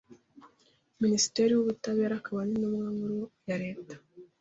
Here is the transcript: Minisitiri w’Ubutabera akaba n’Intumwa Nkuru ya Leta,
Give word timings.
Minisitiri 1.01 1.51
w’Ubutabera 1.53 2.13
akaba 2.19 2.41
n’Intumwa 2.47 2.87
Nkuru 2.95 3.19
ya 3.47 3.57
Leta, 3.63 3.95